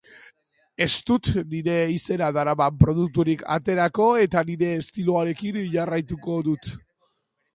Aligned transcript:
Ez 0.85 0.93
dut 1.09 1.27
nire 1.51 1.75
izena 1.95 2.29
daraman 2.37 2.79
produkturik 2.83 3.45
aterako 3.57 4.07
eta 4.23 4.43
nire 4.49 4.69
estiloarekin 4.79 5.63
jarraituko 5.77 6.39
dut. 6.49 6.73